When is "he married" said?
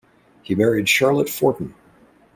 0.41-0.89